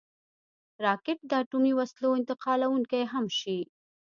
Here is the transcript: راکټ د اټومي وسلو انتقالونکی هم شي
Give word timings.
راکټ 0.85 1.19
د 1.29 1.31
اټومي 1.41 1.73
وسلو 1.79 2.09
انتقالونکی 2.19 3.03
هم 3.13 3.25
شي 3.39 3.59